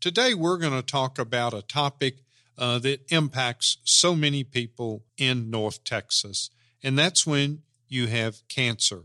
Today, 0.00 0.32
we're 0.32 0.56
going 0.56 0.72
to 0.72 0.80
talk 0.80 1.18
about 1.18 1.52
a 1.52 1.60
topic 1.60 2.22
uh, 2.56 2.78
that 2.78 3.12
impacts 3.12 3.76
so 3.84 4.16
many 4.16 4.42
people 4.42 5.04
in 5.18 5.50
North 5.50 5.84
Texas, 5.84 6.48
and 6.82 6.98
that's 6.98 7.26
when 7.26 7.60
you 7.86 8.06
have 8.06 8.40
cancer. 8.48 9.02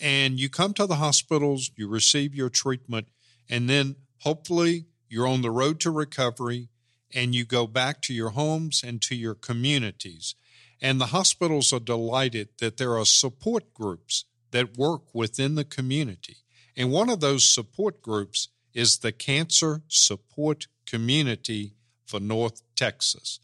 And 0.00 0.40
you 0.40 0.48
come 0.48 0.74
to 0.74 0.86
the 0.88 0.96
hospitals, 0.96 1.70
you 1.76 1.86
receive 1.86 2.34
your 2.34 2.48
treatment, 2.48 3.06
and 3.48 3.70
then 3.70 3.94
hopefully 4.22 4.86
you're 5.08 5.28
on 5.28 5.42
the 5.42 5.50
road 5.52 5.78
to 5.80 5.92
recovery 5.92 6.70
and 7.14 7.36
you 7.36 7.44
go 7.44 7.68
back 7.68 8.02
to 8.02 8.12
your 8.12 8.30
homes 8.30 8.82
and 8.84 9.00
to 9.02 9.14
your 9.14 9.36
communities. 9.36 10.34
And 10.80 11.00
the 11.00 11.06
hospitals 11.06 11.72
are 11.72 11.78
delighted 11.78 12.48
that 12.58 12.78
there 12.78 12.98
are 12.98 13.04
support 13.04 13.72
groups 13.74 14.24
that 14.50 14.76
work 14.76 15.02
within 15.14 15.54
the 15.54 15.64
community. 15.64 16.38
And 16.76 16.90
one 16.90 17.10
of 17.10 17.20
those 17.20 17.46
support 17.46 18.02
groups 18.02 18.48
is 18.74 18.98
the 18.98 19.12
Cancer 19.12 19.82
Support 19.88 20.66
Community 20.86 21.74
for 22.06 22.20
North 22.20 22.62
Texas. 22.76 23.40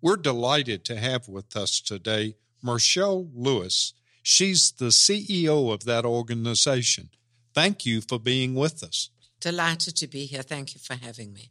We're 0.00 0.16
delighted 0.16 0.84
to 0.86 0.96
have 0.96 1.28
with 1.28 1.56
us 1.56 1.80
today 1.80 2.36
Mirchelle 2.62 3.30
Lewis. 3.34 3.94
She's 4.22 4.72
the 4.72 4.86
CEO 4.86 5.72
of 5.72 5.84
that 5.84 6.04
organization. 6.04 7.10
Thank 7.54 7.84
you 7.84 8.00
for 8.00 8.18
being 8.18 8.54
with 8.54 8.82
us. 8.82 9.10
Delighted 9.40 9.96
to 9.96 10.06
be 10.06 10.26
here. 10.26 10.42
Thank 10.42 10.74
you 10.74 10.80
for 10.80 10.94
having 10.94 11.32
me. 11.32 11.50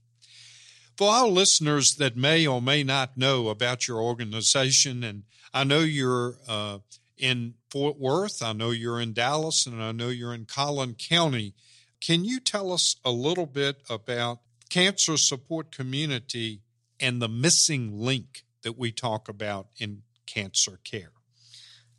For 0.95 1.09
our 1.09 1.27
listeners 1.27 1.95
that 1.95 2.17
may 2.17 2.45
or 2.45 2.61
may 2.61 2.83
not 2.83 3.17
know 3.17 3.49
about 3.49 3.87
your 3.87 4.01
organization, 4.01 5.03
and 5.03 5.23
I 5.53 5.63
know 5.63 5.79
you're 5.79 6.37
uh, 6.47 6.79
in 7.17 7.55
Fort 7.69 7.97
Worth, 7.97 8.43
I 8.43 8.53
know 8.53 8.71
you're 8.71 8.99
in 8.99 9.13
Dallas, 9.13 9.65
and 9.65 9.81
I 9.81 9.91
know 9.91 10.09
you're 10.09 10.33
in 10.33 10.45
Collin 10.45 10.95
County. 10.95 11.53
Can 12.01 12.23
you 12.23 12.39
tell 12.39 12.71
us 12.71 12.95
a 13.03 13.11
little 13.11 13.45
bit 13.45 13.81
about 13.89 14.39
cancer 14.69 15.17
support 15.17 15.71
community 15.71 16.61
and 16.99 17.21
the 17.21 17.27
missing 17.27 17.99
link 17.99 18.43
that 18.63 18.77
we 18.77 18.91
talk 18.91 19.27
about 19.27 19.67
in 19.77 20.03
cancer 20.25 20.79
care? 20.83 21.11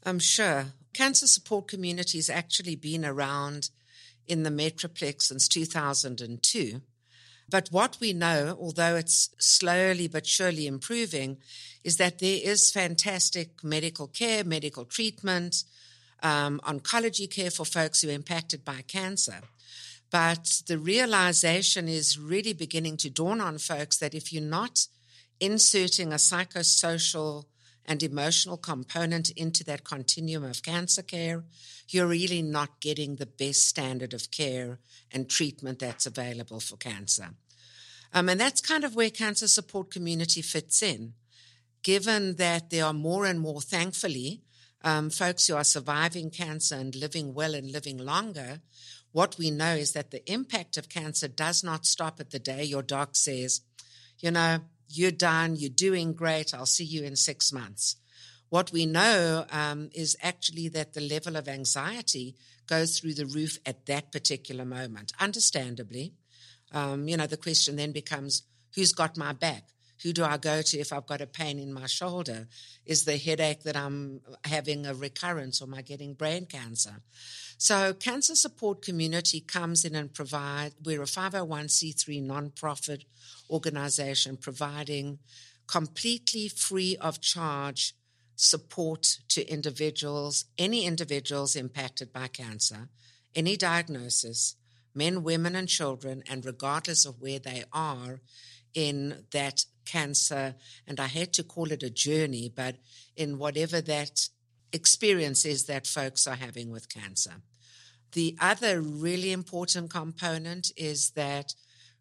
I'm 0.05 0.19
sure. 0.19 0.67
Cancer 0.95 1.27
support 1.27 1.69
community 1.69 2.19
has 2.19 2.31
actually 2.31 2.77
been 2.77 3.05
around 3.05 3.71
in 4.27 4.43
the 4.43 4.51
Metroplex 4.51 5.23
since 5.23 5.49
2002. 5.49 6.81
But 7.49 7.69
what 7.71 7.99
we 8.01 8.13
know, 8.13 8.57
although 8.61 8.95
it's 8.95 9.31
slowly 9.39 10.07
but 10.07 10.27
surely 10.27 10.67
improving, 10.67 11.39
is 11.83 11.97
that 11.97 12.21
there 12.21 12.39
is 12.43 12.71
fantastic 12.71 13.65
medical 13.65 14.07
care, 14.07 14.45
medical 14.45 14.85
treatment, 14.85 15.65
um, 16.23 16.61
oncology 16.65 17.29
care 17.29 17.51
for 17.51 17.65
folks 17.65 18.03
who 18.03 18.09
are 18.09 18.13
impacted 18.13 18.65
by 18.65 18.83
cancer. 18.83 19.41
But 20.11 20.63
the 20.67 20.79
realization 20.79 21.89
is 21.89 22.19
really 22.19 22.53
beginning 22.53 22.97
to 22.99 23.11
dawn 23.11 23.41
on 23.41 23.59
folks 23.59 23.99
that 23.99 24.15
if 24.15 24.33
you're 24.33 24.43
not 24.43 24.87
inserting 25.39 26.13
a 26.13 26.17
psychosocial 26.17 27.45
and 27.87 28.03
emotional 28.03 28.57
component 28.57 29.31
into 29.31 29.65
that 29.65 29.85
continuum 29.85 30.45
of 30.45 30.63
cancer 30.63 31.03
care, 31.03 31.45
you're 31.89 32.07
really 32.07 32.43
not 32.43 32.81
getting 32.81 33.17
the 33.17 33.27
best 33.27 33.67
standard 33.67 34.15
of 34.15 34.31
care 34.31 34.79
and 35.11 35.29
treatment 35.29 35.79
that's 35.79 36.07
available 36.07 36.61
for 36.61 36.77
cancer. 36.77 37.31
Um, 38.13 38.29
and 38.29 38.41
that's 38.41 38.61
kind 38.61 38.85
of 38.85 38.95
where 38.95 39.11
cancer 39.11 39.49
support 39.49 39.91
community 39.91 40.43
fits 40.43 40.83
in. 40.83 41.15
Given 41.83 42.37
that 42.37 42.71
there 42.71 42.85
are 42.85 42.93
more 42.93 43.25
and 43.25 43.41
more, 43.41 43.61
thankfully, 43.61 44.43
um, 44.83 45.11
folks 45.11 45.47
who 45.47 45.57
are 45.57 45.65
surviving 45.65 46.31
cancer 46.31 46.75
and 46.75 46.95
living 46.95 47.35
well 47.35 47.55
and 47.55 47.71
living 47.71 47.99
longer, 47.99 48.61
what 49.13 49.37
we 49.39 49.51
know 49.51 49.75
is 49.75 49.93
that 49.93 50.11
the 50.11 50.31
impact 50.31 50.77
of 50.77 50.89
cancer 50.89 51.29
does 51.29 51.65
not 51.65 51.87
stop 51.87 52.21
at 52.21 52.31
the 52.31 52.39
day 52.39 52.65
your 52.65 52.83
doc 52.83 53.17
says, 53.17 53.61
you 54.19 54.31
know, 54.31 54.61
you're 54.89 55.11
done, 55.11 55.57
you're 55.57 55.71
doing 55.71 56.13
great, 56.13 56.53
I'll 56.55 56.67
see 56.67 56.85
you 56.85 57.05
in 57.05 57.17
six 57.17 57.53
months. 57.53 57.97
What 58.49 58.73
we 58.73 58.85
know 58.85 59.45
um, 59.51 59.91
is 59.95 60.17
actually 60.23 60.69
that 60.69 60.93
the 60.93 61.01
level 61.01 61.37
of 61.37 61.49
anxiety 61.49 62.35
goes 62.67 62.99
through 62.99 63.15
the 63.15 63.27
roof 63.27 63.59
at 63.65 63.87
that 63.87 64.13
particular 64.13 64.65
moment, 64.65 65.13
understandably. 65.21 66.15
Um, 66.73 67.09
you 67.09 67.17
know, 67.17 67.27
the 67.27 67.37
question 67.37 67.77
then 67.77 67.93
becomes 67.93 68.43
who's 68.75 68.93
got 68.93 69.17
my 69.17 69.33
back? 69.33 69.65
Who 70.03 70.13
do 70.13 70.25
I 70.25 70.39
go 70.39 70.63
to 70.63 70.79
if 70.79 70.93
I've 70.93 71.07
got 71.07 71.21
a 71.21 71.27
pain 71.27 71.59
in 71.59 71.73
my 71.73 71.87
shoulder? 71.87 72.49
Is 72.87 73.05
the 73.05 73.19
headache 73.19 73.65
that 73.65 73.77
I'm 73.77 74.21
having 74.45 74.87
a 74.87 74.95
recurrence 74.95 75.61
or 75.61 75.65
am 75.65 75.75
I 75.75 75.83
getting 75.83 76.15
brain 76.15 76.47
cancer? 76.47 77.03
So, 77.59 77.93
Cancer 77.93 78.35
Support 78.35 78.81
Community 78.81 79.41
comes 79.41 79.85
in 79.85 79.95
and 79.95 80.13
provide. 80.13 80.73
We're 80.83 81.03
a 81.03 81.07
501c3 81.07 82.25
nonprofit 82.27 83.05
organization 83.51 84.39
providing 84.39 85.19
completely 85.67 86.49
free 86.49 86.97
of 86.97 87.21
charge 87.21 87.95
support 88.35 89.19
to 89.29 89.47
individuals, 89.47 90.47
any 90.57 90.87
individuals 90.87 91.55
impacted 91.55 92.11
by 92.11 92.27
cancer, 92.27 92.89
any 93.37 93.55
diagnosis, 93.55 94.57
men, 94.95 95.23
women, 95.23 95.55
and 95.55 95.69
children, 95.69 96.23
and 96.29 96.47
regardless 96.47 97.05
of 97.05 97.21
where 97.21 97.39
they 97.39 97.65
are 97.73 98.21
in 98.75 99.25
that 99.33 99.65
cancer, 99.85 100.55
and 100.87 101.01
I 101.01 101.07
hate 101.07 101.33
to 101.35 101.43
call 101.43 101.73
it 101.73 101.83
a 101.83 101.91
journey, 101.91 102.53
but 102.55 102.77
in 103.17 103.39
whatever 103.39 103.81
that 103.81 104.29
experience 104.73 105.45
is 105.45 105.67
that 105.67 105.87
folks 105.87 106.27
are 106.27 106.37
having 106.37 106.71
with 106.71 106.89
cancer. 106.89 107.43
The 108.13 108.37
other 108.41 108.81
really 108.81 109.33
important 109.33 109.91
component 109.91 110.73
is 110.77 111.11
that 111.11 111.55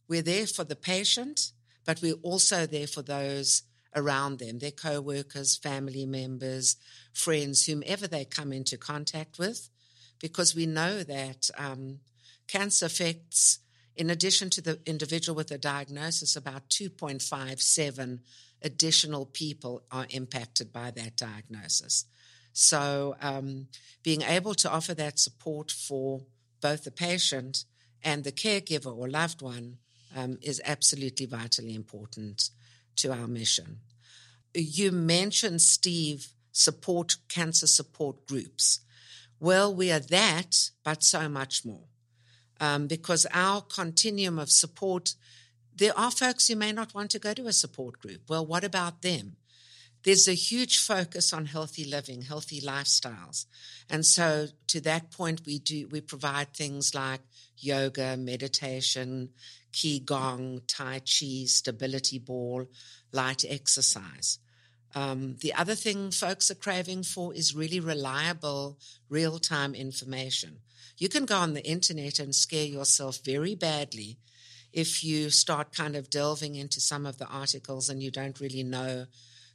we're 0.08 0.22
there 0.24 0.48
for 0.48 0.64
the 0.64 0.76
patient, 0.76 1.52
but 1.86 2.02
we're 2.02 2.16
also 2.24 2.66
there 2.66 2.88
for 2.88 3.02
those 3.02 3.64
around 3.96 4.40
them, 4.40 4.60
their 4.60 4.72
co 4.72 5.02
workers, 5.02 5.58
family 5.58 6.06
members, 6.06 6.78
friends, 7.14 7.66
whomever 7.66 8.08
they 8.08 8.26
come 8.26 8.54
into 8.54 8.78
contact 8.78 9.38
with, 9.40 9.70
because 10.20 10.56
we 10.56 10.66
know 10.66 11.04
that 11.04 11.50
um, 11.58 12.00
cancer 12.48 12.88
affects, 12.88 13.60
in 14.00 14.10
addition 14.10 14.50
to 14.50 14.62
the 14.62 14.80
individual 14.86 15.36
with 15.36 15.52
a 15.52 15.58
diagnosis, 15.58 16.38
about 16.38 16.70
2.57 16.70 18.20
additional 18.62 19.26
people 19.26 19.84
are 19.92 20.08
impacted 20.10 20.72
by 20.72 20.90
that 20.92 21.18
diagnosis. 21.18 22.06
So, 22.54 23.18
um, 23.22 23.68
being 24.02 24.22
able 24.22 24.56
to 24.56 24.72
offer 24.72 24.94
that 24.94 25.20
support 25.20 25.70
for 25.70 26.22
both 26.62 26.86
the 26.86 26.92
patient 26.92 27.66
and 28.02 28.24
the 28.24 28.32
caregiver 28.32 28.96
or 28.96 29.10
loved 29.10 29.42
one 29.42 29.78
um, 30.16 30.38
is 30.42 30.62
absolutely 30.64 31.26
vitally 31.26 31.76
important 31.76 32.52
to 32.96 33.12
our 33.12 33.28
mission. 33.28 33.80
You 34.54 34.94
mentioned, 34.94 35.62
Steve, 35.62 36.30
support 36.54 37.18
cancer 37.28 37.68
support 37.68 38.26
groups. 38.28 38.80
Well, 39.42 39.76
we 39.76 39.92
are 39.92 40.00
that, 40.00 40.72
but 40.86 41.04
so 41.04 41.28
much 41.28 41.66
more. 41.66 41.90
Um, 42.60 42.88
because 42.88 43.26
our 43.34 43.62
continuum 43.62 44.38
of 44.38 44.52
support, 44.52 45.14
there 45.76 45.98
are 45.98 46.12
folks 46.12 46.48
who 46.48 46.56
may 46.56 46.72
not 46.72 46.94
want 46.94 47.12
to 47.12 47.20
go 47.20 47.34
to 47.34 47.48
a 47.48 47.54
support 47.54 48.00
group. 48.00 48.22
Well, 48.28 48.46
what 48.46 48.64
about 48.64 49.02
them? 49.02 49.38
there's 50.04 50.28
a 50.28 50.34
huge 50.34 50.80
focus 50.80 51.34
on 51.34 51.46
healthy 51.46 51.84
living, 51.84 52.22
healthy 52.22 52.62
lifestyles. 52.62 53.46
And 53.90 54.06
so 54.06 54.48
to 54.68 54.82
that 54.82 55.12
point, 55.12 55.42
we 55.46 55.60
do, 55.60 55.88
we 55.88 56.02
provide 56.02 56.54
things 56.54 56.96
like 56.96 57.22
yoga, 57.58 58.16
meditation, 58.16 59.30
Qigong, 59.74 60.62
Tai 60.68 61.00
Chi, 61.00 61.46
stability 61.46 62.18
ball, 62.18 62.68
light 63.12 63.44
exercise. 63.48 64.40
Um, 64.96 65.36
the 65.42 65.54
other 65.54 65.76
thing 65.76 66.12
folks 66.12 66.50
are 66.50 66.56
craving 66.56 67.04
for 67.04 67.34
is 67.34 67.54
really 67.54 67.80
reliable, 67.80 68.80
real 69.10 69.38
time 69.38 69.76
information. 69.76 70.60
You 71.00 71.10
can 71.10 71.26
go 71.26 71.38
on 71.38 71.54
the 71.54 71.66
internet 71.66 72.20
and 72.20 72.36
scare 72.36 72.66
yourself 72.66 73.20
very 73.26 73.56
badly 73.56 74.18
if 74.72 75.04
you 75.04 75.30
start 75.30 75.74
kind 75.74 75.96
of 75.96 76.10
delving 76.10 76.56
into 76.56 76.80
some 76.80 77.06
of 77.06 77.18
the 77.18 77.26
articles 77.26 77.90
and 77.90 78.04
you 78.04 78.12
don't 78.12 78.40
really 78.40 78.64
know 78.64 79.08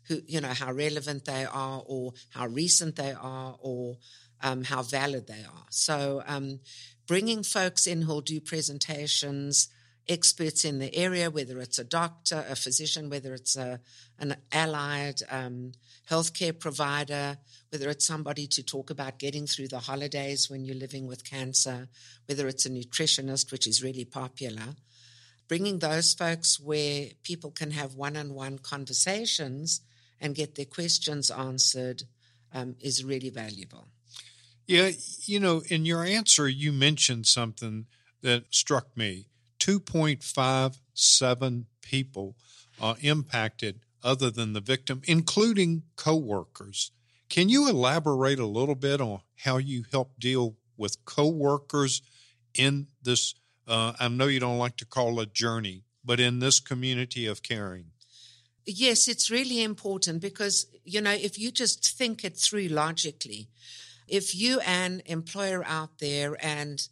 who 0.08 0.20
you 0.26 0.40
know 0.40 0.48
how 0.48 0.72
relevant 0.72 1.24
they 1.24 1.44
are 1.44 1.82
or 1.86 2.12
how 2.30 2.46
recent 2.46 2.96
they 2.96 3.12
are 3.12 3.56
or 3.60 3.96
um, 4.42 4.64
how 4.64 4.82
valid 4.82 5.26
they 5.26 5.42
are. 5.44 5.66
So 5.70 6.22
um, 6.26 6.60
bringing 7.06 7.42
folks 7.42 7.86
in 7.86 8.02
who'll 8.02 8.20
do 8.20 8.40
presentations, 8.40 9.68
experts 10.08 10.64
in 10.64 10.78
the 10.78 10.94
area, 10.94 11.30
whether 11.30 11.58
it's 11.60 11.78
a 11.78 11.84
doctor, 11.84 12.44
a 12.48 12.56
physician, 12.56 13.08
whether 13.08 13.34
it's 13.34 13.56
a, 13.56 13.80
an 14.18 14.36
allied 14.52 15.20
um, 15.30 15.72
healthcare 16.10 16.58
provider, 16.58 17.38
whether 17.70 17.88
it's 17.88 18.06
somebody 18.06 18.46
to 18.46 18.62
talk 18.62 18.90
about 18.90 19.18
getting 19.18 19.46
through 19.46 19.68
the 19.68 19.78
holidays 19.78 20.50
when 20.50 20.64
you're 20.64 20.76
living 20.76 21.06
with 21.06 21.28
cancer, 21.28 21.88
whether 22.26 22.46
it's 22.46 22.66
a 22.66 22.70
nutritionist, 22.70 23.50
which 23.50 23.66
is 23.66 23.82
really 23.82 24.04
popular. 24.04 24.76
Bringing 25.48 25.78
those 25.78 26.14
folks 26.14 26.58
where 26.58 27.08
people 27.22 27.50
can 27.50 27.70
have 27.70 27.94
one 27.94 28.16
on 28.16 28.34
one 28.34 28.58
conversations 28.58 29.80
and 30.20 30.34
get 30.34 30.54
their 30.54 30.64
questions 30.64 31.30
answered 31.30 32.04
um, 32.52 32.76
is 32.80 33.04
really 33.04 33.30
valuable. 33.30 33.86
Yeah, 34.66 34.90
you 35.26 35.40
know, 35.40 35.62
in 35.68 35.84
your 35.84 36.04
answer, 36.04 36.48
you 36.48 36.72
mentioned 36.72 37.26
something 37.26 37.86
that 38.22 38.44
struck 38.54 38.96
me 38.96 39.26
2.5 39.58 40.78
seven 40.94 41.66
people 41.82 42.36
are 42.80 42.96
impacted 43.00 43.80
other 44.02 44.30
than 44.30 44.52
the 44.52 44.60
victim, 44.60 45.02
including 45.04 45.82
coworkers. 45.96 46.92
Can 47.28 47.48
you 47.48 47.68
elaborate 47.68 48.38
a 48.38 48.46
little 48.46 48.74
bit 48.74 49.00
on 49.00 49.20
how 49.36 49.56
you 49.56 49.84
help 49.90 50.18
deal 50.18 50.56
with 50.76 51.04
coworkers 51.04 52.02
in 52.54 52.88
this? 53.02 53.34
Uh, 53.66 53.94
I 53.98 54.08
know 54.08 54.26
you 54.26 54.40
don't 54.40 54.58
like 54.58 54.76
to 54.78 54.84
call 54.84 55.20
it 55.20 55.32
journey, 55.32 55.84
but 56.04 56.20
in 56.20 56.38
this 56.38 56.60
community 56.60 57.26
of 57.26 57.42
caring. 57.42 57.86
Yes, 58.66 59.08
it's 59.08 59.30
really 59.30 59.62
important 59.62 60.20
because, 60.20 60.66
you 60.84 61.00
know, 61.00 61.12
if 61.12 61.38
you 61.38 61.50
just 61.50 61.96
think 61.96 62.24
it 62.24 62.36
through 62.36 62.68
logically, 62.68 63.48
if 64.06 64.34
you 64.34 64.60
an 64.60 65.02
employer 65.06 65.64
out 65.66 65.98
there 65.98 66.36
and 66.44 66.88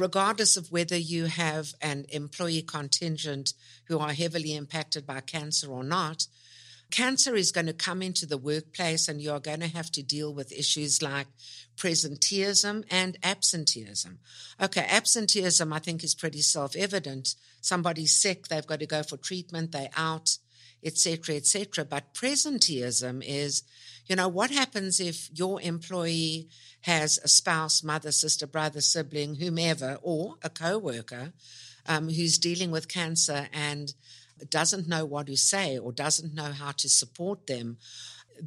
regardless 0.00 0.56
of 0.56 0.72
whether 0.72 0.96
you 0.96 1.26
have 1.26 1.74
an 1.80 2.06
employee 2.10 2.62
contingent 2.62 3.52
who 3.86 3.98
are 3.98 4.12
heavily 4.12 4.54
impacted 4.54 5.06
by 5.06 5.20
cancer 5.20 5.70
or 5.70 5.84
not, 5.84 6.26
cancer 6.90 7.34
is 7.34 7.52
going 7.52 7.66
to 7.66 7.72
come 7.72 8.02
into 8.02 8.26
the 8.26 8.38
workplace 8.38 9.08
and 9.08 9.20
you're 9.20 9.40
going 9.40 9.60
to 9.60 9.68
have 9.68 9.90
to 9.92 10.02
deal 10.02 10.32
with 10.32 10.52
issues 10.52 11.02
like 11.02 11.26
presenteeism 11.76 12.84
and 12.90 13.18
absenteeism. 13.22 14.18
Okay, 14.60 14.86
absenteeism 14.88 15.72
I 15.72 15.78
think 15.78 16.02
is 16.02 16.14
pretty 16.14 16.40
self-evident. 16.40 17.34
Somebody's 17.60 18.20
sick, 18.20 18.48
they've 18.48 18.66
got 18.66 18.80
to 18.80 18.86
go 18.86 19.02
for 19.02 19.16
treatment, 19.16 19.72
they're 19.72 19.90
out, 19.96 20.38
etc., 20.82 21.36
etc. 21.36 21.84
But 21.84 22.14
presenteeism 22.14 23.22
is, 23.26 23.62
you 24.08 24.16
know, 24.16 24.28
what 24.28 24.50
happens 24.50 25.00
if 25.00 25.28
your 25.32 25.60
employee 25.60 26.48
has 26.82 27.18
a 27.22 27.28
spouse, 27.28 27.82
mother, 27.82 28.10
sister, 28.10 28.46
brother, 28.46 28.80
sibling, 28.80 29.36
whomever, 29.36 29.98
or 30.02 30.36
a 30.42 30.48
co-worker 30.48 31.32
um, 31.86 32.08
who's 32.08 32.38
dealing 32.38 32.70
with 32.70 32.88
cancer 32.88 33.48
and 33.52 33.94
doesn't 34.48 34.88
know 34.88 35.04
what 35.04 35.26
to 35.26 35.36
say 35.36 35.76
or 35.76 35.92
doesn't 35.92 36.34
know 36.34 36.52
how 36.52 36.70
to 36.72 36.88
support 36.88 37.46
them, 37.46 37.76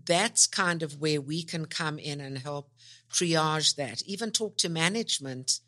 that's 0.06 0.48
kind 0.48 0.82
of 0.82 1.00
where 1.02 1.22
we 1.22 1.44
can 1.44 1.66
come 1.66 2.00
in 2.00 2.22
and 2.22 2.40
help 2.40 2.72
triage 3.12 3.76
that. 3.76 4.02
Even 4.04 4.32
talk 4.32 4.58
to 4.58 4.70
management 4.70 5.60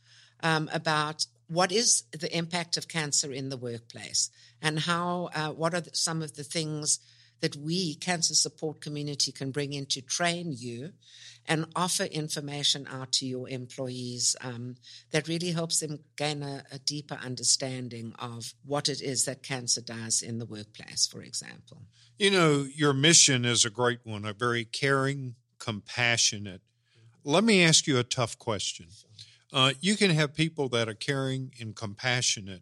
um, 0.41 0.69
about 0.73 1.25
what 1.47 1.71
is 1.71 2.03
the 2.11 2.35
impact 2.35 2.77
of 2.77 2.87
cancer 2.87 3.31
in 3.31 3.49
the 3.49 3.57
workplace 3.57 4.29
and 4.61 4.79
how, 4.79 5.29
uh, 5.35 5.49
what 5.49 5.73
are 5.73 5.83
some 5.91 6.21
of 6.21 6.35
the 6.35 6.43
things 6.43 6.99
that 7.43 7.57
we, 7.57 7.93
cancer 7.95 8.33
support 8.33 8.79
community, 8.79 9.29
can 9.29 9.51
bring 9.51 9.73
in 9.73 9.85
to 9.85 10.01
train 10.01 10.53
you 10.57 10.93
and 11.45 11.65
offer 11.75 12.05
information 12.05 12.87
out 12.89 13.11
to 13.11 13.25
your 13.25 13.49
employees 13.49 14.33
um, 14.39 14.77
that 15.11 15.27
really 15.27 15.51
helps 15.51 15.81
them 15.81 15.99
gain 16.15 16.41
a, 16.41 16.63
a, 16.71 16.79
deeper 16.79 17.19
understanding 17.21 18.13
of 18.17 18.53
what 18.65 18.87
it 18.87 19.01
is 19.01 19.25
that 19.25 19.43
cancer 19.43 19.81
does 19.81 20.21
in 20.21 20.39
the 20.39 20.45
workplace, 20.45 21.05
for 21.05 21.21
example. 21.21 21.81
You 22.17 22.31
know, 22.31 22.65
your 22.73 22.93
mission 22.93 23.43
is 23.43 23.65
a 23.65 23.69
great 23.69 23.99
one, 24.05 24.23
a 24.23 24.31
very 24.31 24.63
caring, 24.63 25.35
compassionate. 25.59 26.61
Let 27.25 27.43
me 27.43 27.61
ask 27.61 27.87
you 27.87 27.99
a 27.99 28.05
tough 28.05 28.39
question. 28.39 28.87
Uh, 29.51 29.73
you 29.81 29.97
can 29.97 30.11
have 30.11 30.33
people 30.33 30.69
that 30.69 30.87
are 30.87 30.93
caring 30.93 31.51
and 31.59 31.75
compassionate, 31.75 32.61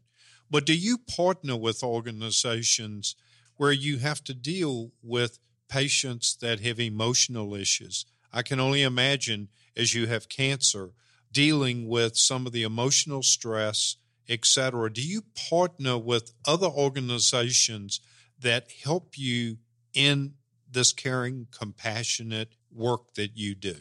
but 0.49 0.65
do 0.65 0.75
you 0.75 0.97
partner 0.97 1.55
with 1.55 1.83
organizations 1.83 3.15
where 3.61 3.71
you 3.71 3.99
have 3.99 4.23
to 4.23 4.33
deal 4.33 4.91
with 5.03 5.37
patients 5.69 6.35
that 6.41 6.61
have 6.61 6.79
emotional 6.79 7.53
issues? 7.53 8.07
I 8.33 8.41
can 8.41 8.59
only 8.59 8.81
imagine 8.81 9.49
as 9.77 9.93
you 9.93 10.07
have 10.07 10.27
cancer, 10.29 10.93
dealing 11.31 11.87
with 11.87 12.17
some 12.17 12.47
of 12.47 12.53
the 12.53 12.63
emotional 12.63 13.21
stress, 13.21 13.97
etc. 14.27 14.91
Do 14.91 15.07
you 15.07 15.21
partner 15.47 15.95
with 15.95 16.33
other 16.43 16.65
organizations 16.65 17.99
that 18.39 18.71
help 18.83 19.15
you 19.15 19.57
in 19.93 20.33
this 20.67 20.91
caring, 20.91 21.45
compassionate 21.51 22.55
work 22.71 23.13
that 23.13 23.37
you 23.37 23.53
do? 23.53 23.75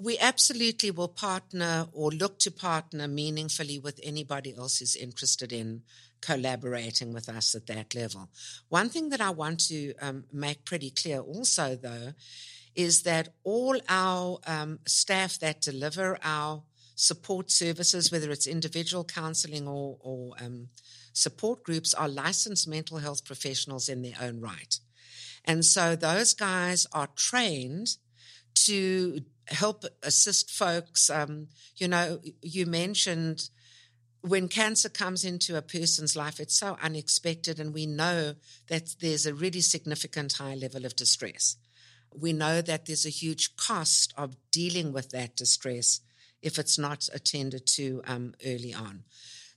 We 0.00 0.16
absolutely 0.18 0.92
will 0.92 1.08
partner 1.08 1.88
or 1.92 2.12
look 2.12 2.38
to 2.40 2.52
partner 2.52 3.08
meaningfully 3.08 3.80
with 3.80 3.98
anybody 4.02 4.54
else 4.56 4.78
who's 4.78 4.94
interested 4.94 5.52
in 5.52 5.82
collaborating 6.20 7.12
with 7.12 7.28
us 7.28 7.54
at 7.56 7.66
that 7.66 7.96
level. 7.96 8.28
One 8.68 8.88
thing 8.90 9.08
that 9.08 9.20
I 9.20 9.30
want 9.30 9.58
to 9.68 9.94
um, 10.00 10.24
make 10.32 10.64
pretty 10.64 10.90
clear 10.90 11.18
also, 11.18 11.74
though, 11.74 12.12
is 12.76 13.02
that 13.02 13.30
all 13.42 13.76
our 13.88 14.38
um, 14.46 14.78
staff 14.86 15.38
that 15.40 15.60
deliver 15.60 16.16
our 16.22 16.62
support 16.94 17.50
services, 17.50 18.12
whether 18.12 18.30
it's 18.30 18.46
individual 18.46 19.04
counseling 19.04 19.66
or, 19.66 19.96
or 20.00 20.34
um, 20.40 20.68
support 21.12 21.64
groups, 21.64 21.92
are 21.92 22.08
licensed 22.08 22.68
mental 22.68 22.98
health 22.98 23.24
professionals 23.24 23.88
in 23.88 24.02
their 24.02 24.16
own 24.20 24.40
right. 24.40 24.78
And 25.44 25.64
so 25.64 25.96
those 25.96 26.34
guys 26.34 26.86
are 26.92 27.08
trained 27.16 27.96
to 28.66 29.20
help 29.48 29.84
assist 30.02 30.50
folks. 30.50 31.10
Um, 31.10 31.48
you 31.76 31.88
know, 31.88 32.20
you 32.42 32.66
mentioned 32.66 33.50
when 34.20 34.48
cancer 34.48 34.88
comes 34.88 35.24
into 35.24 35.56
a 35.56 35.62
person's 35.62 36.16
life, 36.16 36.40
it's 36.40 36.58
so 36.58 36.76
unexpected, 36.82 37.60
and 37.60 37.72
we 37.72 37.86
know 37.86 38.34
that 38.68 38.96
there's 39.00 39.26
a 39.26 39.34
really 39.34 39.60
significant 39.60 40.34
high 40.34 40.54
level 40.54 40.84
of 40.84 40.96
distress 40.96 41.56
we 42.16 42.32
know 42.32 42.60
that 42.60 42.86
there's 42.86 43.06
a 43.06 43.10
huge 43.10 43.56
cost 43.56 44.12
of 44.16 44.36
dealing 44.50 44.92
with 44.92 45.10
that 45.10 45.36
distress 45.36 46.00
if 46.42 46.58
it's 46.58 46.78
not 46.78 47.08
attended 47.12 47.66
to 47.66 48.02
um, 48.06 48.34
early 48.46 48.72
on. 48.72 49.04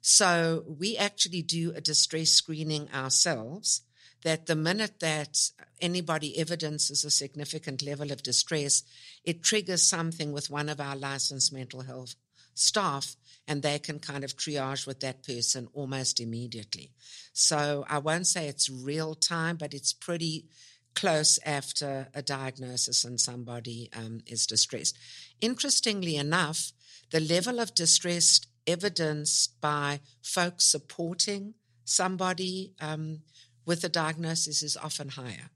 So 0.02 0.64
we 0.68 0.98
actually 0.98 1.44
do 1.44 1.74
a 1.76 1.82
distress 1.82 2.30
screening 2.30 2.90
ourselves. 2.94 3.84
That 4.24 4.46
the 4.46 4.56
minute 4.56 5.00
that 5.00 5.50
anybody 5.80 6.38
evidences 6.38 7.04
a 7.04 7.12
significant 7.12 7.82
level 7.82 8.12
of 8.12 8.24
distress, 8.24 8.84
it 9.24 9.44
triggers 9.44 9.84
something 9.84 10.32
with 10.32 10.50
one 10.50 10.70
of 10.70 10.80
our 10.80 10.96
licensed 10.96 11.52
mental 11.52 11.82
health 11.82 12.16
staff 12.54 13.16
and 13.48 13.62
they 13.62 13.80
can 13.80 14.00
kind 14.00 14.24
of 14.24 14.36
triage 14.38 14.86
with 14.86 15.00
that 15.00 15.24
person 15.24 15.68
almost 15.74 16.20
immediately. 16.20 16.92
So 17.34 17.86
I 17.90 17.98
won't 17.98 18.28
say 18.28 18.48
it's 18.48 18.70
real 18.70 19.16
time, 19.16 19.58
but 19.58 19.74
it's 19.74 19.94
pretty 19.94 20.46
close 20.94 21.40
after 21.46 22.10
a 22.14 22.22
diagnosis 22.22 23.04
and 23.04 23.20
somebody 23.20 23.90
um, 23.96 24.22
is 24.26 24.46
distressed. 24.46 24.98
Interestingly 25.40 26.18
enough, 26.18 26.74
the 27.12 27.20
level 27.20 27.60
of 27.60 27.74
distress 27.74 28.42
evidenced 28.68 29.60
by 29.62 30.02
folks 30.22 30.66
supporting 30.66 31.54
somebody 31.84 32.74
um, 32.80 33.22
with 33.66 33.84
a 33.84 33.90
diagnosis 33.90 34.64
is 34.64 34.78
often 34.78 35.10
higher 35.10 35.50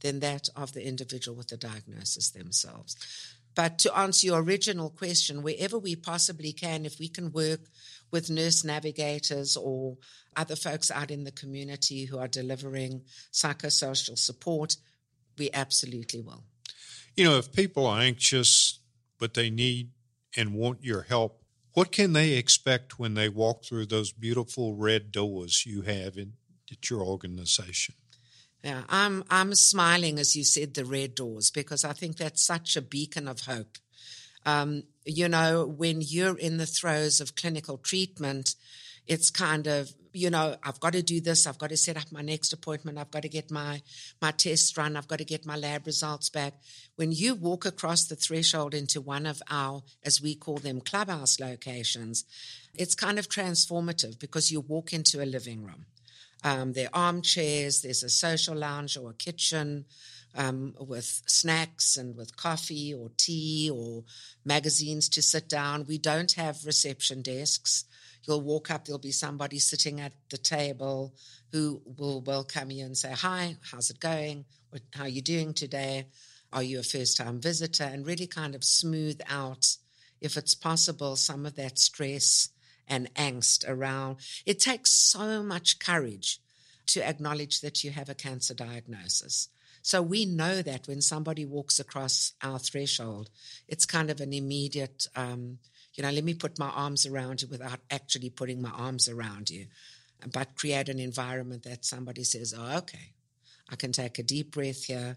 than 0.00 0.20
that 0.20 0.48
of 0.56 0.72
the 0.72 0.86
individual 0.86 1.36
with 1.36 1.48
the 1.48 1.56
diagnosis 1.56 2.30
themselves. 2.30 2.96
But 3.54 3.78
to 3.80 3.96
answer 3.96 4.26
your 4.26 4.42
original 4.42 4.90
question, 4.90 5.42
wherever 5.42 5.78
we 5.78 5.96
possibly 5.96 6.52
can, 6.52 6.86
if 6.86 6.98
we 6.98 7.08
can 7.08 7.32
work 7.32 7.60
with 8.10 8.30
nurse 8.30 8.64
navigators 8.64 9.56
or 9.56 9.96
other 10.36 10.56
folks 10.56 10.90
out 10.90 11.10
in 11.10 11.24
the 11.24 11.32
community 11.32 12.04
who 12.04 12.18
are 12.18 12.28
delivering 12.28 13.02
psychosocial 13.32 14.16
support, 14.16 14.76
we 15.36 15.50
absolutely 15.52 16.20
will. 16.20 16.44
You 17.16 17.24
know, 17.24 17.38
if 17.38 17.52
people 17.52 17.86
are 17.86 18.00
anxious, 18.00 18.78
but 19.18 19.34
they 19.34 19.50
need 19.50 19.90
and 20.36 20.54
want 20.54 20.84
your 20.84 21.02
help, 21.02 21.42
what 21.72 21.92
can 21.92 22.12
they 22.12 22.32
expect 22.32 22.98
when 22.98 23.14
they 23.14 23.28
walk 23.28 23.64
through 23.64 23.86
those 23.86 24.12
beautiful 24.12 24.74
red 24.74 25.12
doors 25.12 25.66
you 25.66 25.82
have 25.82 26.16
in, 26.16 26.34
at 26.70 26.90
your 26.90 27.02
organization? 27.02 27.94
Yeah, 28.62 28.82
I'm 28.88 29.24
I'm 29.30 29.54
smiling 29.54 30.18
as 30.18 30.36
you 30.36 30.44
said 30.44 30.74
the 30.74 30.84
red 30.84 31.14
doors 31.14 31.50
because 31.50 31.84
I 31.84 31.92
think 31.92 32.16
that's 32.16 32.44
such 32.44 32.76
a 32.76 32.82
beacon 32.82 33.26
of 33.26 33.40
hope. 33.40 33.78
Um, 34.44 34.82
you 35.04 35.28
know, 35.28 35.66
when 35.66 36.00
you're 36.02 36.36
in 36.36 36.58
the 36.58 36.66
throes 36.66 37.20
of 37.20 37.34
clinical 37.36 37.78
treatment, 37.78 38.54
it's 39.06 39.30
kind 39.30 39.66
of 39.66 39.92
you 40.12 40.30
know 40.30 40.56
i've 40.62 40.80
got 40.80 40.92
to 40.92 41.02
do 41.02 41.20
this 41.20 41.46
i've 41.46 41.58
got 41.58 41.70
to 41.70 41.76
set 41.76 41.96
up 41.96 42.10
my 42.10 42.22
next 42.22 42.52
appointment 42.52 42.98
i've 42.98 43.10
got 43.10 43.22
to 43.22 43.28
get 43.28 43.50
my 43.50 43.80
my 44.20 44.30
tests 44.30 44.76
run 44.76 44.96
i've 44.96 45.08
got 45.08 45.18
to 45.18 45.24
get 45.24 45.46
my 45.46 45.56
lab 45.56 45.86
results 45.86 46.28
back 46.28 46.54
when 46.96 47.12
you 47.12 47.34
walk 47.34 47.64
across 47.64 48.06
the 48.06 48.16
threshold 48.16 48.74
into 48.74 49.00
one 49.00 49.26
of 49.26 49.42
our 49.50 49.82
as 50.04 50.20
we 50.20 50.34
call 50.34 50.56
them 50.56 50.80
clubhouse 50.80 51.38
locations 51.38 52.24
it's 52.74 52.94
kind 52.94 53.18
of 53.18 53.28
transformative 53.28 54.18
because 54.18 54.50
you 54.50 54.60
walk 54.60 54.92
into 54.92 55.22
a 55.22 55.26
living 55.26 55.64
room 55.64 55.86
um, 56.42 56.72
there 56.72 56.88
are 56.92 57.06
armchairs 57.06 57.82
there's 57.82 58.02
a 58.02 58.08
social 58.08 58.56
lounge 58.56 58.96
or 58.96 59.10
a 59.10 59.14
kitchen 59.14 59.84
um, 60.34 60.74
with 60.78 61.22
snacks 61.26 61.96
and 61.96 62.16
with 62.16 62.36
coffee 62.36 62.94
or 62.94 63.10
tea 63.16 63.70
or 63.72 64.04
magazines 64.44 65.08
to 65.10 65.22
sit 65.22 65.48
down. 65.48 65.86
We 65.86 65.98
don't 65.98 66.32
have 66.32 66.64
reception 66.64 67.22
desks. 67.22 67.84
You'll 68.24 68.42
walk 68.42 68.70
up, 68.70 68.84
there'll 68.84 68.98
be 68.98 69.12
somebody 69.12 69.58
sitting 69.58 70.00
at 70.00 70.12
the 70.30 70.38
table 70.38 71.14
who 71.52 71.82
will 71.84 72.20
welcome 72.20 72.70
you 72.70 72.84
and 72.84 72.96
say, 72.96 73.12
Hi, 73.12 73.56
how's 73.70 73.90
it 73.90 73.98
going? 73.98 74.44
How 74.92 75.04
are 75.04 75.08
you 75.08 75.22
doing 75.22 75.52
today? 75.52 76.06
Are 76.52 76.62
you 76.62 76.80
a 76.80 76.82
first 76.82 77.16
time 77.16 77.40
visitor? 77.40 77.84
And 77.84 78.06
really 78.06 78.26
kind 78.26 78.54
of 78.54 78.62
smooth 78.62 79.20
out, 79.28 79.76
if 80.20 80.36
it's 80.36 80.54
possible, 80.54 81.16
some 81.16 81.46
of 81.46 81.56
that 81.56 81.78
stress 81.78 82.50
and 82.90 83.12
angst 83.14 83.64
around. 83.66 84.18
It 84.44 84.58
takes 84.60 84.90
so 84.90 85.42
much 85.42 85.78
courage 85.78 86.40
to 86.88 87.06
acknowledge 87.08 87.60
that 87.60 87.84
you 87.84 87.92
have 87.92 88.08
a 88.08 88.14
cancer 88.14 88.52
diagnosis. 88.52 89.48
So 89.82 90.02
we 90.02 90.26
know 90.26 90.60
that 90.60 90.86
when 90.88 91.00
somebody 91.00 91.46
walks 91.46 91.80
across 91.80 92.34
our 92.42 92.58
threshold, 92.58 93.30
it's 93.68 93.86
kind 93.86 94.10
of 94.10 94.20
an 94.20 94.34
immediate, 94.34 95.06
um, 95.16 95.58
you 95.94 96.02
know, 96.02 96.10
let 96.10 96.24
me 96.24 96.34
put 96.34 96.58
my 96.58 96.68
arms 96.68 97.06
around 97.06 97.40
you 97.40 97.48
without 97.48 97.80
actually 97.90 98.28
putting 98.28 98.60
my 98.60 98.70
arms 98.70 99.08
around 99.08 99.48
you, 99.48 99.66
but 100.32 100.56
create 100.56 100.88
an 100.90 100.98
environment 100.98 101.62
that 101.62 101.84
somebody 101.84 102.24
says, 102.24 102.54
oh, 102.56 102.78
okay, 102.78 103.12
I 103.70 103.76
can 103.76 103.92
take 103.92 104.18
a 104.18 104.22
deep 104.22 104.50
breath 104.50 104.84
here. 104.84 105.16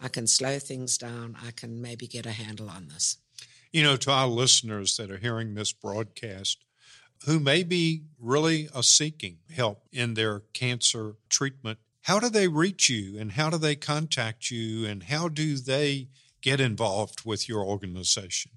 I 0.00 0.08
can 0.08 0.26
slow 0.26 0.58
things 0.58 0.98
down. 0.98 1.36
I 1.42 1.52
can 1.52 1.80
maybe 1.80 2.06
get 2.06 2.26
a 2.26 2.32
handle 2.32 2.68
on 2.68 2.88
this. 2.88 3.16
You 3.72 3.82
know, 3.82 3.96
to 3.96 4.10
our 4.10 4.26
listeners 4.26 4.96
that 4.98 5.10
are 5.10 5.16
hearing 5.18 5.54
this 5.54 5.72
broadcast, 5.72 6.58
who 7.26 7.38
may 7.40 7.62
be 7.62 8.04
really 8.18 8.68
seeking 8.82 9.38
help 9.54 9.86
in 9.92 10.14
their 10.14 10.40
cancer 10.52 11.14
treatment, 11.28 11.78
how 12.02 12.18
do 12.20 12.28
they 12.28 12.48
reach 12.48 12.90
you 12.90 13.18
and 13.18 13.32
how 13.32 13.50
do 13.50 13.56
they 13.56 13.74
contact 13.74 14.50
you 14.50 14.86
and 14.86 15.04
how 15.04 15.28
do 15.28 15.56
they 15.56 16.08
get 16.42 16.60
involved 16.60 17.24
with 17.24 17.48
your 17.48 17.64
organization? 17.64 18.50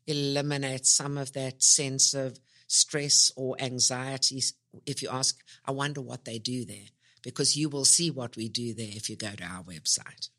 eliminate 0.08 0.86
some 0.86 1.18
of 1.18 1.34
that 1.34 1.62
sense 1.62 2.14
of 2.14 2.40
stress 2.68 3.34
or 3.36 3.58
anxiety. 3.60 4.42
If 4.86 5.02
you 5.02 5.10
ask, 5.12 5.38
I 5.66 5.72
wonder 5.72 6.00
what 6.00 6.24
they 6.24 6.40
do 6.40 6.64
there, 6.64 6.88
because 7.22 7.58
you 7.58 7.68
will 7.68 7.84
see 7.84 8.10
what 8.10 8.38
we 8.38 8.48
do 8.48 8.74
there 8.74 8.90
if 8.90 9.10
you 9.10 9.18
go 9.18 9.32
to 9.32 9.44
our 9.44 9.62
website. 9.64 10.30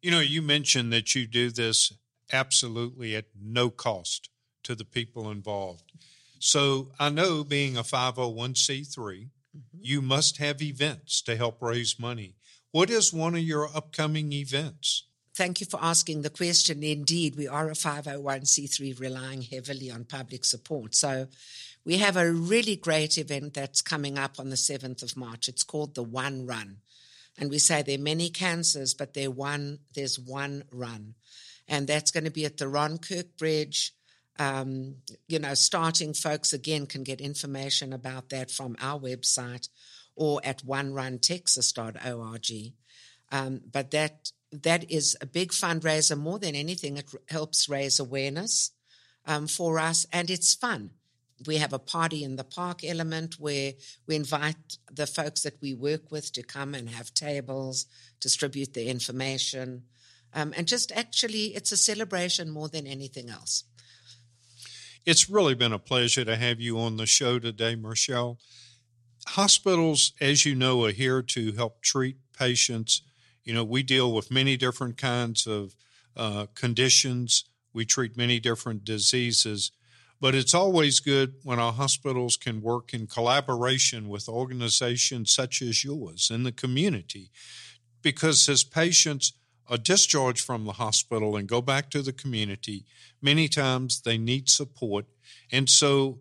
You 0.00 0.12
know, 0.12 0.20
you 0.20 0.40
mentioned 0.40 0.92
that 0.92 1.16
you 1.16 1.26
do 1.26 1.50
this 1.50 1.92
absolutely 2.32 3.16
at 3.16 3.26
no 3.36 3.70
cost 3.70 4.30
to 4.62 4.76
the 4.76 4.84
people 4.84 5.32
involved. 5.32 5.90
So 6.38 6.92
I 7.00 7.10
know 7.10 7.42
being 7.42 7.76
a 7.76 7.82
501c3, 7.82 8.86
mm-hmm. 8.96 9.58
you 9.80 10.00
must 10.00 10.36
have 10.36 10.62
events 10.62 11.20
to 11.22 11.34
help 11.34 11.60
raise 11.60 11.98
money. 11.98 12.36
What 12.70 12.88
is 12.88 13.12
one 13.12 13.34
of 13.34 13.40
your 13.42 13.68
upcoming 13.74 14.32
events? 14.32 15.06
Thank 15.40 15.62
you 15.62 15.66
for 15.66 15.82
asking 15.82 16.20
the 16.20 16.28
question. 16.28 16.82
Indeed, 16.82 17.34
we 17.34 17.48
are 17.48 17.70
a 17.70 17.72
501c3 17.72 19.00
relying 19.00 19.40
heavily 19.40 19.90
on 19.90 20.04
public 20.04 20.44
support. 20.44 20.94
So 20.94 21.28
we 21.82 21.96
have 21.96 22.18
a 22.18 22.30
really 22.30 22.76
great 22.76 23.16
event 23.16 23.54
that's 23.54 23.80
coming 23.80 24.18
up 24.18 24.38
on 24.38 24.50
the 24.50 24.56
7th 24.56 25.02
of 25.02 25.16
March. 25.16 25.48
It's 25.48 25.62
called 25.62 25.94
the 25.94 26.02
One 26.02 26.44
Run. 26.44 26.82
And 27.38 27.48
we 27.48 27.58
say 27.58 27.80
there 27.80 27.96
are 27.96 28.02
many 28.02 28.28
cancers, 28.28 28.92
but 28.92 29.16
one, 29.16 29.78
there's 29.94 30.18
one 30.18 30.64
run. 30.70 31.14
And 31.66 31.86
that's 31.86 32.10
going 32.10 32.24
to 32.24 32.30
be 32.30 32.44
at 32.44 32.58
the 32.58 32.68
Ron 32.68 32.98
Kirk 32.98 33.38
Bridge 33.38 33.94
um, 34.38 34.96
you 35.26 35.38
know, 35.38 35.54
starting 35.54 36.12
folks 36.12 36.52
again 36.52 36.84
can 36.84 37.02
get 37.02 37.22
information 37.22 37.94
about 37.94 38.28
that 38.28 38.50
from 38.50 38.76
our 38.78 39.00
website 39.00 39.70
or 40.14 40.42
at 40.44 40.66
oneruntexas.org. 40.66 42.74
Um, 43.32 43.60
but 43.72 43.92
that 43.92 44.32
that 44.52 44.90
is 44.90 45.16
a 45.20 45.26
big 45.26 45.50
fundraiser. 45.50 46.18
More 46.18 46.38
than 46.38 46.54
anything, 46.54 46.96
it 46.96 47.10
helps 47.28 47.68
raise 47.68 48.00
awareness 48.00 48.72
um, 49.26 49.46
for 49.46 49.78
us, 49.78 50.06
and 50.12 50.30
it's 50.30 50.54
fun. 50.54 50.90
We 51.46 51.56
have 51.56 51.72
a 51.72 51.78
party 51.78 52.22
in 52.22 52.36
the 52.36 52.44
park 52.44 52.84
element 52.84 53.36
where 53.38 53.72
we 54.06 54.16
invite 54.16 54.76
the 54.92 55.06
folks 55.06 55.42
that 55.42 55.60
we 55.62 55.72
work 55.72 56.10
with 56.10 56.32
to 56.32 56.42
come 56.42 56.74
and 56.74 56.90
have 56.90 57.14
tables, 57.14 57.86
distribute 58.20 58.74
the 58.74 58.88
information, 58.88 59.84
um, 60.32 60.54
and 60.56 60.66
just 60.66 60.92
actually, 60.92 61.46
it's 61.56 61.72
a 61.72 61.76
celebration 61.76 62.50
more 62.50 62.68
than 62.68 62.86
anything 62.86 63.30
else. 63.30 63.64
It's 65.06 65.30
really 65.30 65.54
been 65.54 65.72
a 65.72 65.78
pleasure 65.78 66.24
to 66.24 66.36
have 66.36 66.60
you 66.60 66.78
on 66.78 66.96
the 66.96 67.06
show 67.06 67.38
today, 67.38 67.74
Michelle. 67.74 68.38
Hospitals, 69.28 70.12
as 70.20 70.44
you 70.44 70.54
know, 70.54 70.84
are 70.84 70.92
here 70.92 71.22
to 71.22 71.52
help 71.52 71.82
treat 71.82 72.16
patients. 72.38 73.02
You 73.44 73.54
know, 73.54 73.64
we 73.64 73.82
deal 73.82 74.12
with 74.12 74.30
many 74.30 74.56
different 74.56 74.96
kinds 74.96 75.46
of 75.46 75.74
uh, 76.16 76.46
conditions, 76.54 77.44
we 77.72 77.84
treat 77.84 78.16
many 78.16 78.40
different 78.40 78.84
diseases. 78.84 79.70
But 80.20 80.34
it's 80.34 80.52
always 80.52 81.00
good 81.00 81.36
when 81.44 81.58
our 81.58 81.72
hospitals 81.72 82.36
can 82.36 82.60
work 82.60 82.92
in 82.92 83.06
collaboration 83.06 84.10
with 84.10 84.28
organizations 84.28 85.32
such 85.32 85.62
as 85.62 85.82
yours 85.82 86.30
in 86.30 86.42
the 86.42 86.52
community. 86.52 87.30
Because 88.02 88.46
as 88.46 88.62
patients, 88.62 89.32
are 89.70 89.78
discharged 89.78 90.44
from 90.44 90.64
the 90.64 90.72
hospital 90.72 91.36
and 91.36 91.48
go 91.48 91.62
back 91.62 91.90
to 91.90 92.02
the 92.02 92.12
community, 92.12 92.84
many 93.22 93.48
times 93.48 94.00
they 94.00 94.18
need 94.18 94.48
support. 94.48 95.06
And 95.52 95.70
so, 95.70 96.18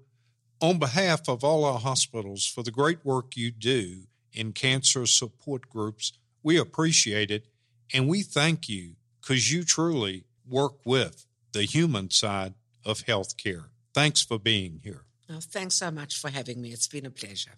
on 0.62 0.78
behalf 0.78 1.28
of 1.28 1.44
all 1.44 1.66
our 1.66 1.80
hospitals, 1.80 2.46
for 2.46 2.62
the 2.62 2.72
great 2.72 3.04
work 3.04 3.36
you 3.36 3.50
do 3.50 4.04
in 4.32 4.52
cancer 4.52 5.06
support 5.08 5.68
groups, 5.68 6.14
we 6.44 6.58
appreciate 6.58 7.32
it 7.32 7.48
and 7.94 8.08
we 8.08 8.22
thank 8.22 8.70
you 8.70 8.96
because 9.22 9.52
you 9.52 9.64
truly 9.64 10.26
work 10.48 10.86
with 10.86 11.26
the 11.52 11.64
human 11.64 12.10
side 12.10 12.54
of 12.86 13.06
healthcare. 13.06 13.66
Thanks 13.94 14.22
for 14.22 14.40
being 14.40 14.82
here. 14.84 15.04
Oh, 15.30 15.40
thanks 15.40 15.76
so 15.76 15.92
much 15.92 16.18
for 16.18 16.30
having 16.30 16.62
me. 16.62 16.72
It's 16.72 16.88
been 16.88 17.06
a 17.06 17.12
pleasure. 17.12 17.52